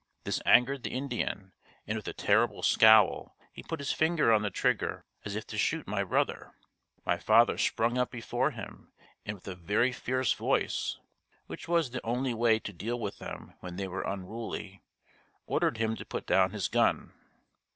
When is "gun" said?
16.67-17.13